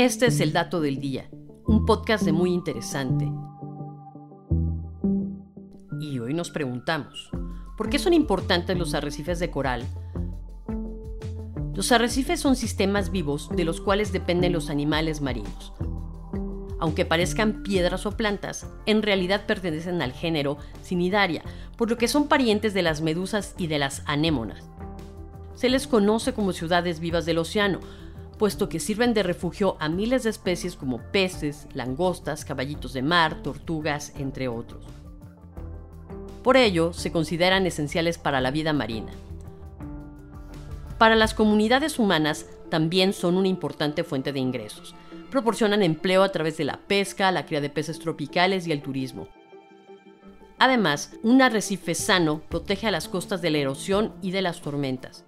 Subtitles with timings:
[0.00, 1.28] Este es el dato del día,
[1.66, 3.30] un podcast muy interesante.
[6.00, 7.28] Y hoy nos preguntamos,
[7.76, 9.84] ¿por qué son importantes los arrecifes de coral?
[11.74, 15.74] Los arrecifes son sistemas vivos de los cuales dependen los animales marinos.
[16.78, 21.44] Aunque parezcan piedras o plantas, en realidad pertenecen al género Cinidaria,
[21.76, 24.64] por lo que son parientes de las medusas y de las anémonas.
[25.54, 27.80] Se les conoce como ciudades vivas del océano,
[28.40, 33.42] puesto que sirven de refugio a miles de especies como peces, langostas, caballitos de mar,
[33.42, 34.82] tortugas, entre otros.
[36.42, 39.12] Por ello, se consideran esenciales para la vida marina.
[40.96, 44.94] Para las comunidades humanas también son una importante fuente de ingresos.
[45.30, 49.28] Proporcionan empleo a través de la pesca, la cría de peces tropicales y el turismo.
[50.58, 55.26] Además, un arrecife sano protege a las costas de la erosión y de las tormentas.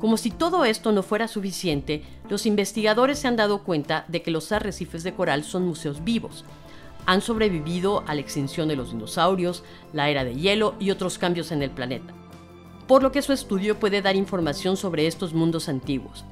[0.00, 4.30] Como si todo esto no fuera suficiente, los investigadores se han dado cuenta de que
[4.30, 6.44] los arrecifes de coral son museos vivos.
[7.06, 11.50] Han sobrevivido a la extinción de los dinosaurios, la era de hielo y otros cambios
[11.52, 12.12] en el planeta.
[12.86, 16.24] Por lo que su estudio puede dar información sobre estos mundos antiguos.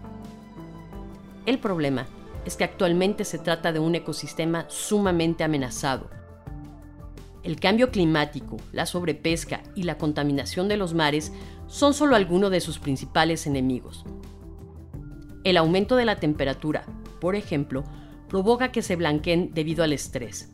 [1.46, 2.06] El problema
[2.44, 6.10] es que actualmente se trata de un ecosistema sumamente amenazado.
[7.42, 11.30] El cambio climático, la sobrepesca y la contaminación de los mares
[11.66, 14.04] son solo algunos de sus principales enemigos.
[15.44, 16.84] El aumento de la temperatura,
[17.20, 17.84] por ejemplo,
[18.28, 20.52] provoca que se blanqueen debido al estrés.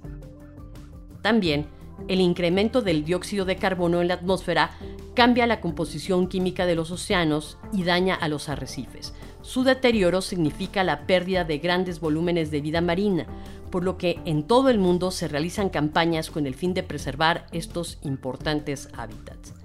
[1.22, 1.66] También,
[2.08, 4.70] el incremento del dióxido de carbono en la atmósfera
[5.14, 9.14] cambia la composición química de los océanos y daña a los arrecifes.
[9.42, 13.26] Su deterioro significa la pérdida de grandes volúmenes de vida marina,
[13.70, 17.46] por lo que en todo el mundo se realizan campañas con el fin de preservar
[17.52, 19.59] estos importantes hábitats.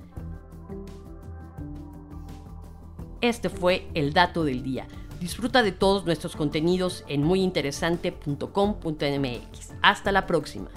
[3.26, 4.86] Este fue el dato del día.
[5.20, 9.74] Disfruta de todos nuestros contenidos en muyinteresante.com.mx.
[9.82, 10.70] Hasta la próxima.